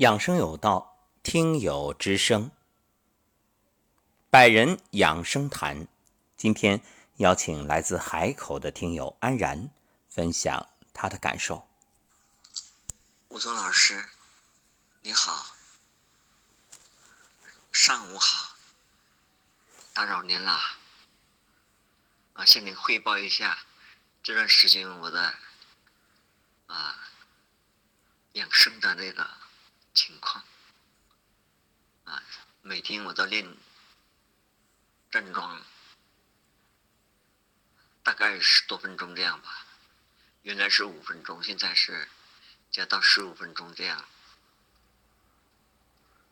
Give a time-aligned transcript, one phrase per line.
[0.00, 2.50] 养生有道，听友之声，
[4.30, 5.86] 百人养生谈。
[6.38, 6.82] 今天
[7.16, 9.68] 邀请来自海口的听友安然
[10.08, 11.68] 分享他的感受。
[13.28, 14.08] 吴总老师，
[15.02, 15.54] 你好，
[17.70, 18.56] 上午好，
[19.92, 20.58] 打扰您了。
[22.32, 23.66] 啊，向您汇报一下
[24.22, 25.34] 这段时间我的
[26.68, 26.96] 啊
[28.32, 29.39] 养生的那个。
[29.92, 30.44] 情况
[32.04, 32.22] 啊，
[32.62, 33.56] 每天我都练
[35.10, 35.62] 站桩，
[38.02, 39.66] 大概十多分钟这样吧。
[40.42, 42.08] 原来是五分钟，现在是
[42.70, 44.04] 加到十五分钟这样。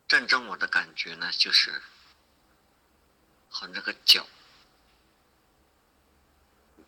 [0.06, 1.82] 站桩我的感觉呢，就是
[3.50, 4.26] 和那个脚，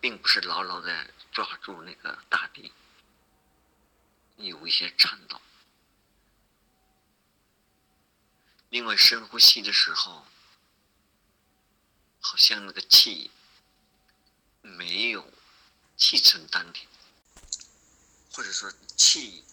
[0.00, 2.72] 并不是牢牢的抓住那个大地，
[4.36, 5.40] 有一些颤抖。
[8.70, 10.24] 另外，深呼吸的时候，
[12.20, 13.32] 好像那个气
[14.62, 15.32] 没有
[15.96, 16.86] 气沉丹田，
[18.30, 19.44] 或者说气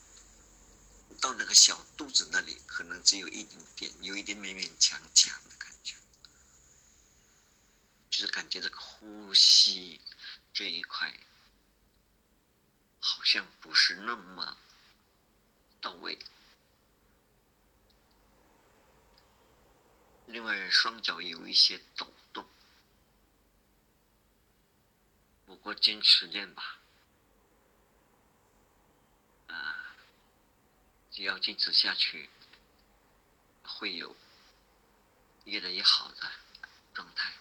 [1.20, 5.96] 到那个小肚子那里，可能只有一点点，有一点勉勉强强的感觉，
[8.12, 10.00] 就是感觉这个呼吸
[10.54, 11.12] 这一块
[13.00, 14.60] 好像不是那么
[15.82, 16.20] 到位。
[20.28, 22.46] 另外，双脚有一些抖动，
[25.46, 26.80] 不过坚持练吧，
[29.48, 29.96] 啊，
[31.12, 32.30] 只要坚持下去，
[33.64, 34.16] 会有
[35.46, 36.30] 越来越好的
[36.94, 37.34] 状态。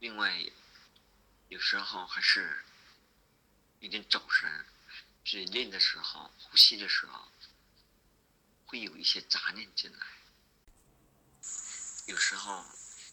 [0.00, 0.44] 另外，
[1.48, 2.64] 有时候还是
[3.78, 4.66] 有点走神，
[5.24, 7.30] 所以练的时候、呼吸的时候，
[8.66, 10.17] 会有一些杂念进来。
[12.08, 12.64] 有时候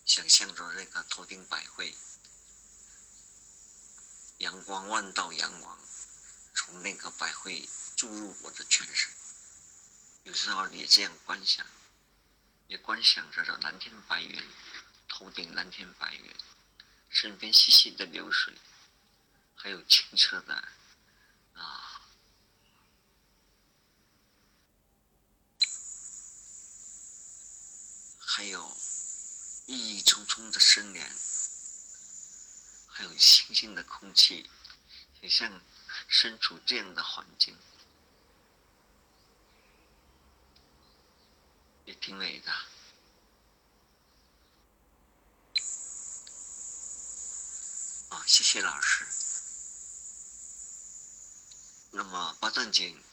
[0.06, 1.94] 想象着那个头顶百会，
[4.38, 5.78] 阳光万道阳光
[6.54, 7.68] 从那个百会
[7.98, 9.14] 注入我的全身。
[10.24, 11.68] 有时候也这样观想，
[12.68, 14.42] 也观想着这蓝天白云，
[15.10, 16.34] 头顶蓝天白云，
[17.10, 18.54] 身边细细的流水，
[19.56, 20.56] 还有清澈的
[21.56, 22.02] 啊，
[28.46, 28.78] 还有。
[29.66, 31.04] 郁郁葱葱的森林，
[32.86, 34.48] 还有清新的空气，
[35.22, 35.60] 也像
[36.08, 37.58] 身处这样的环境，
[41.86, 42.52] 也挺美的。
[48.10, 49.08] 啊，谢谢老师。
[51.90, 53.04] 那么八段锦，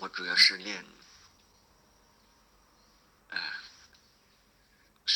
[0.00, 0.84] 我主要是练。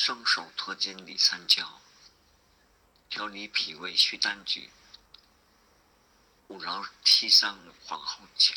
[0.09, 1.83] 双手托肩理三焦，
[3.11, 4.71] 调理脾胃祛胆举，
[6.47, 8.55] 五劳七伤黄后脚。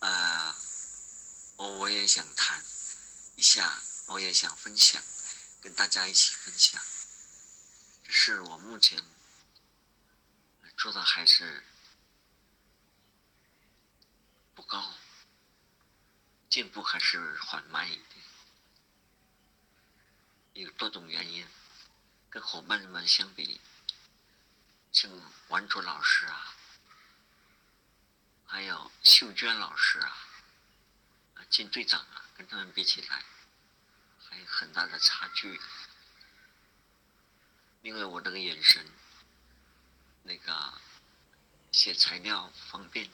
[0.00, 0.52] 呃，
[1.54, 2.60] 我我也想谈
[3.36, 5.00] 一下，我也想分享，
[5.60, 6.82] 跟大家一起分享。
[8.02, 9.00] 这是我目前
[10.76, 11.62] 做的还是
[14.56, 14.94] 不高。
[16.54, 18.24] 进步还是缓慢一点，
[20.52, 21.44] 有多种原因。
[22.30, 23.60] 跟伙伴们相比，
[24.92, 25.10] 像
[25.48, 26.54] 王卓老师啊，
[28.46, 30.16] 还有秀娟老师啊，
[31.34, 33.24] 啊金队长啊，跟他们比起来，
[34.24, 35.60] 还有很大的差距。
[37.82, 38.86] 因为我那个眼神，
[40.22, 40.80] 那个
[41.72, 43.10] 写材料方便，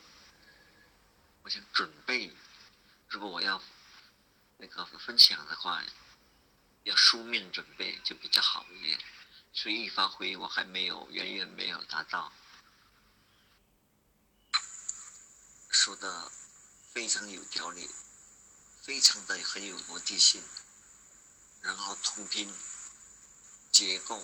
[1.42, 2.36] 我想准备。
[3.10, 3.60] 如果我要
[4.58, 5.82] 那个分享的话，
[6.84, 8.98] 要书面准备就比较好一点。
[9.52, 12.32] 随意发挥我还没有，远远没有达到。
[15.70, 16.30] 说的
[16.92, 17.90] 非常有条理，
[18.82, 20.40] 非常的很有逻辑性，
[21.62, 22.48] 然后通篇
[23.72, 24.22] 结构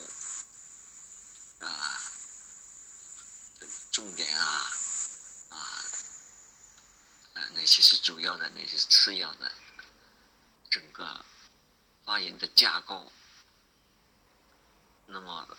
[1.59, 2.00] 啊，
[3.91, 4.71] 重点啊。
[7.67, 9.53] 其实主要的，那些次要的？
[10.71, 11.25] 整个
[12.05, 13.11] 发言的架构，
[15.07, 15.59] 那么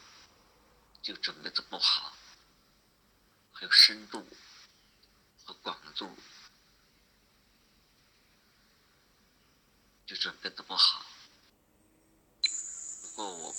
[1.02, 2.14] 就准备的不好，
[3.52, 4.26] 还有深度
[5.46, 6.18] 和广度，
[10.06, 11.06] 就准备的不好。
[13.02, 13.56] 不过我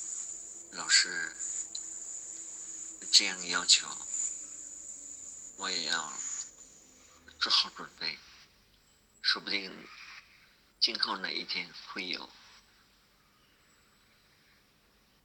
[0.72, 1.36] 老师
[3.12, 3.86] 这样要求，
[5.58, 6.12] 我也要。
[7.40, 8.18] 做好准备，
[9.30, 9.86] 说不定
[10.80, 12.30] 今后哪一天会有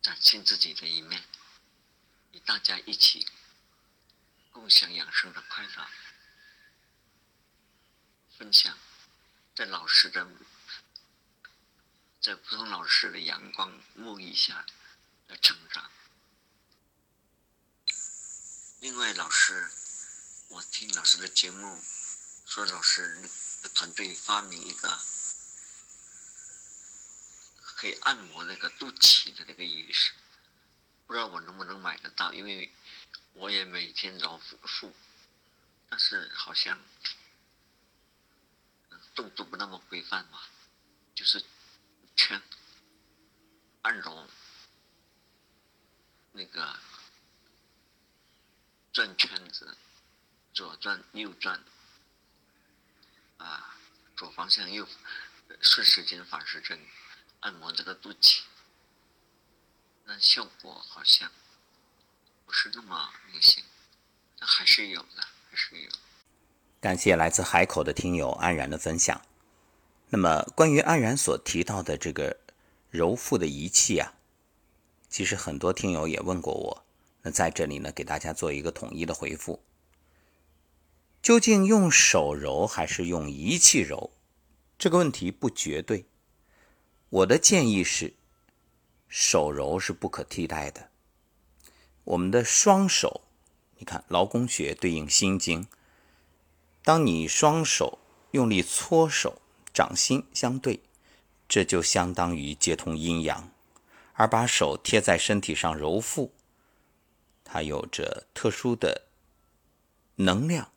[0.01, 1.23] 展现自己的一面，
[2.33, 3.25] 与大家一起
[4.51, 5.87] 共享养生的快乐，
[8.37, 8.77] 分享
[9.55, 10.27] 在老师的
[12.19, 14.65] 在普通老师的阳光沐浴下
[15.29, 15.89] 的成长。
[18.81, 19.71] 另外，老师，
[20.49, 21.81] 我听老师的节目，
[22.45, 23.29] 说老师
[23.63, 24.99] 的团队发明一个
[27.61, 30.13] 可以按摩那个肚脐的那个仪式，
[31.07, 32.71] 不知道我能不能买得到，因为
[33.33, 34.93] 我也每天揉腹，
[35.89, 36.79] 但是好像
[39.15, 40.39] 动作不那么规范嘛，
[41.15, 41.43] 就是
[42.15, 42.39] 圈
[43.81, 44.29] 按揉
[46.33, 46.77] 那个。
[48.93, 49.75] 转圈子，
[50.53, 51.63] 左转右转，
[53.43, 53.75] 啊，
[54.15, 54.87] 左方向右
[55.59, 56.79] 顺时针反时针
[57.41, 58.39] 按摩这个肚脐，
[60.05, 61.29] 那效果好像
[62.45, 63.61] 不是那么明显，
[64.39, 65.89] 但还是有的，还是有。
[66.79, 69.21] 感谢来自海口的听友安然的分享。
[70.09, 72.37] 那么，关于安然所提到的这个
[72.89, 74.13] 揉腹的仪器啊，
[75.09, 76.85] 其实很多听友也问过我。
[77.23, 79.61] 那在这里呢，给大家做一个统一的回复。
[81.23, 84.11] 究竟用手揉还是用仪器揉，
[84.77, 86.05] 这个问题不绝对。
[87.07, 88.15] 我的建议是，
[89.07, 90.89] 手揉是不可替代的。
[92.03, 93.21] 我们的双手，
[93.77, 95.65] 你看劳宫穴对应心经，
[96.83, 97.99] 当你双手
[98.31, 99.41] 用力搓手，
[99.73, 100.81] 掌心相对，
[101.47, 103.49] 这就相当于接通阴阳，
[104.11, 106.33] 而把手贴在身体上揉腹。
[107.45, 109.03] 它有着特殊的
[110.15, 110.72] 能量，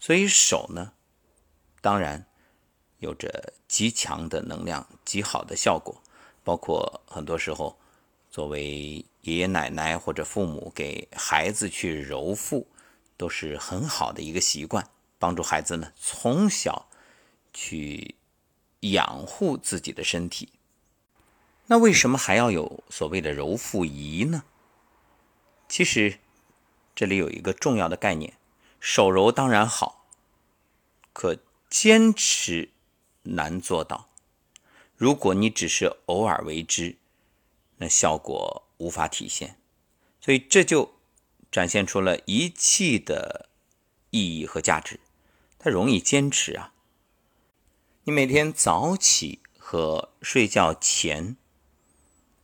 [0.00, 0.92] 所以手呢，
[1.80, 2.26] 当然
[2.98, 6.02] 有着极强的能量、极好的效果。
[6.42, 7.78] 包括很多时候，
[8.30, 12.66] 作为爷爷奶奶或者父母给孩子去揉腹，
[13.18, 14.88] 都是很好的一个习惯，
[15.18, 16.88] 帮助孩子呢从小
[17.52, 18.14] 去
[18.80, 20.48] 养护自己的身体。
[21.66, 24.44] 那为什么还要有所谓的揉腹仪呢？
[25.68, 26.18] 其实，
[26.96, 28.32] 这里有一个重要的概念：
[28.80, 30.08] 手揉当然好，
[31.12, 31.36] 可
[31.68, 32.70] 坚持
[33.22, 34.08] 难做到。
[34.96, 36.96] 如果你只是偶尔为之，
[37.76, 39.58] 那效果无法体现。
[40.20, 40.94] 所以这就
[41.52, 43.48] 展现出了仪器的
[44.10, 44.98] 意义和价值，
[45.58, 46.72] 它容易坚持啊。
[48.04, 51.36] 你每天早起和睡觉前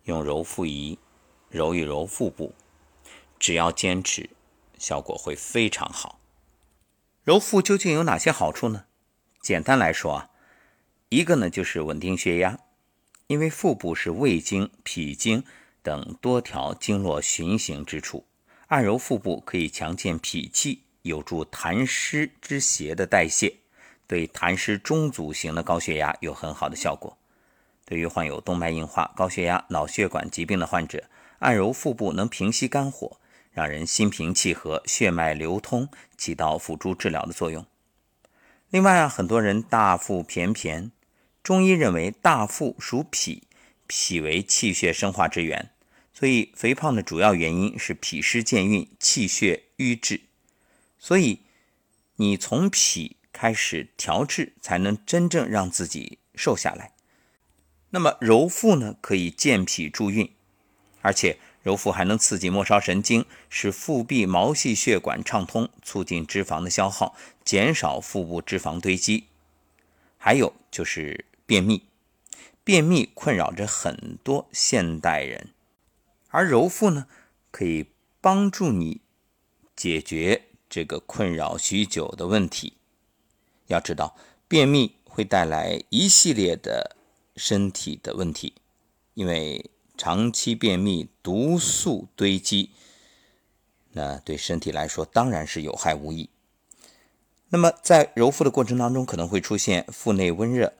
[0.04, 0.98] 用揉腹仪
[1.48, 2.54] 揉一揉腹部。
[3.38, 4.30] 只要坚持，
[4.78, 6.18] 效果会非常好。
[7.26, 8.84] 揉腹究竟有哪些好处呢？
[9.40, 10.30] 简单来说啊，
[11.08, 12.60] 一个呢就是稳定血压，
[13.26, 15.42] 因为腹部是胃经、脾经
[15.82, 18.24] 等多条经络循行之处，
[18.68, 23.56] 按揉腹部可以强健脾气，有助痰湿之邪的代谢，
[24.06, 27.18] 对痰湿中阻型的高血压有很好的效果。
[27.84, 31.02] 对于患有动脉硬化、高血压、脑血管疾病的患者，
[31.40, 33.18] 按揉腹部能平息肝火。
[33.56, 35.88] 让人心平气和，血脉流通，
[36.18, 37.64] 起到辅助治疗的作用。
[38.68, 40.92] 另外啊，很多人大腹便便，
[41.42, 43.44] 中医认为大腹属脾，
[43.86, 45.70] 脾为气血生化之源，
[46.12, 50.20] 所以肥胖的主要原因是脾湿健运，气血瘀滞。
[50.98, 51.40] 所以
[52.16, 56.92] 你从脾开始调治，才能真正让自己瘦下来。
[57.88, 60.30] 那么揉腹呢，可以健脾助运，
[61.00, 61.38] 而且。
[61.66, 69.24] 揉腹还能刺激末梢神经，使腹壁毛细血管畅通，促进脂肪的消耗，减少腹部脂肪堆积。
[70.16, 71.82] 还有就是便秘，
[72.62, 75.48] 便秘困扰着很多现代人，
[76.28, 77.08] 而揉腹呢，
[77.50, 77.86] 可以
[78.20, 79.00] 帮助你
[79.74, 82.74] 解决这个困扰许久的问题。
[83.66, 86.94] 要知道，便秘会带来一系列的
[87.34, 88.54] 身体的问题，
[89.14, 89.68] 因为。
[89.96, 92.70] 长期便秘，毒素堆积，
[93.92, 96.28] 那对身体来说当然是有害无益。
[97.48, 100.72] 那么在揉腹的过程当中，可能会出现腹内温热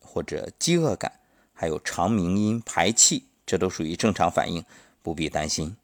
[0.00, 1.20] 或者饥饿感，
[1.52, 4.64] 还有肠鸣音、排气，这都属于正常反应，
[5.02, 5.76] 不必担心。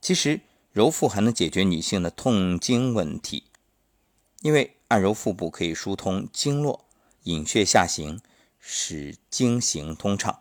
[0.00, 0.40] 其实
[0.72, 3.44] 揉腹还能解决女性的痛经问题，
[4.40, 6.86] 因为按揉腹部可以疏通经络，
[7.24, 8.20] 引血下行，
[8.58, 10.40] 使经行通畅。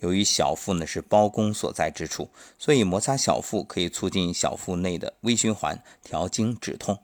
[0.00, 7.00] 由于小腹呢是包公所在之处，所以摩擦小腹可以促进小腹内的微循环，调经止痛。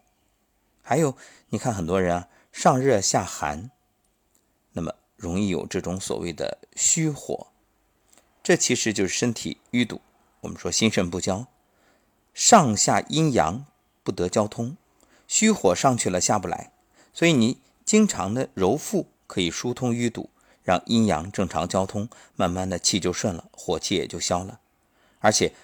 [0.82, 1.16] 还有，
[1.48, 3.70] 你看很多人啊，上热下寒，
[4.72, 7.48] 那么容易有这种所谓的虚火，
[8.42, 10.00] 这其实就是身体淤堵。
[10.42, 11.46] 我们说心肾不交，
[12.34, 13.64] 上下阴阳
[14.02, 14.76] 不得交通，
[15.26, 16.70] 虚火上去了下不来，
[17.14, 20.28] 所以你经常的揉腹可以疏通淤堵，
[20.64, 24.58] 让阴阳正常交通，慢慢的气就顺了，火气也就消了。
[25.20, 25.54] 而且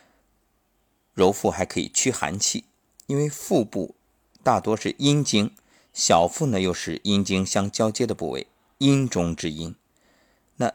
[1.14, 2.66] 揉腹还可以驱寒气，
[3.06, 3.96] 因为腹部
[4.44, 5.52] 大多是阴经，
[5.92, 8.46] 小腹呢又是阴经相交接的部位，
[8.78, 9.74] 阴中之阴。
[10.56, 10.72] 那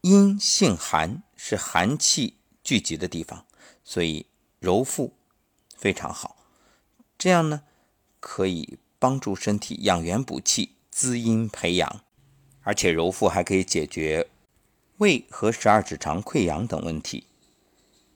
[0.00, 2.38] 阴性寒，是寒气。
[2.64, 3.44] 聚集的地方，
[3.82, 4.26] 所以
[4.60, 5.14] 揉腹
[5.76, 6.36] 非常好。
[7.18, 7.62] 这样呢，
[8.20, 12.02] 可以帮助身体养元补气、滋阴培养，
[12.62, 14.28] 而且揉腹还可以解决
[14.98, 17.24] 胃和十二指肠溃疡等问题。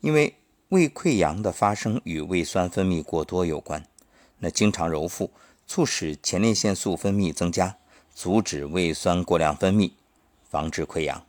[0.00, 0.36] 因为
[0.68, 3.84] 胃溃疡的发生与胃酸分泌过多有关，
[4.38, 5.32] 那经常揉腹，
[5.66, 7.76] 促使前列腺素分泌增加，
[8.14, 9.90] 阻止胃酸过量分泌，
[10.48, 11.25] 防止溃疡。